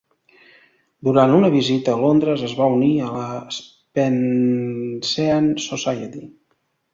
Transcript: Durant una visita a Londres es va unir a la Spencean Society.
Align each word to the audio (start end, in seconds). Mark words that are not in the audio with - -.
Durant 1.07 1.33
una 1.39 1.51
visita 1.55 1.93
a 1.93 1.99
Londres 2.03 2.45
es 2.47 2.55
va 2.61 2.69
unir 2.77 2.89
a 3.09 3.11
la 3.17 3.27
Spencean 3.59 5.51
Society. 5.67 6.25